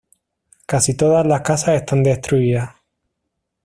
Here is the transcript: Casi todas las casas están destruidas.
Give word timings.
Casi 0.65 0.95
todas 0.97 1.27
las 1.27 1.41
casas 1.41 1.75
están 1.79 2.01
destruidas. 2.01 2.71